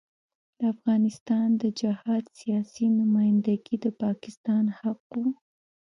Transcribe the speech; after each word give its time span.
د 0.57 0.59
افغانستان 0.73 1.47
د 1.61 1.63
جهاد 1.79 2.23
سیاسي 2.39 2.85
نمايندګي 2.99 3.75
د 3.83 3.85
پاکستان 4.03 4.63
حق 4.79 5.01
وو. 5.19 5.27